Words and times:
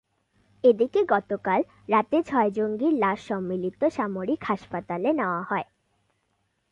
এদিকে 0.63 1.01
গতকাল 1.09 1.59
রাতে 1.89 2.17
ছয় 2.23 2.49
জঙ্গির 2.51 2.93
লাশ 2.93 3.19
সম্মিলিত 3.27 3.81
সামরিক 3.89 4.41
হাসপাতালে 4.43 5.09
নেওয়া 5.13 5.41
হয়। 5.43 5.67